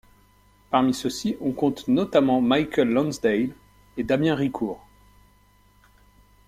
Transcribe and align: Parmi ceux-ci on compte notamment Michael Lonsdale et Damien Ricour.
Parmi 0.71 0.95
ceux-ci 0.95 1.37
on 1.41 1.51
compte 1.51 1.87
notamment 1.87 2.41
Michael 2.41 2.89
Lonsdale 2.89 3.49
et 3.97 4.03
Damien 4.03 4.33
Ricour. 4.33 4.83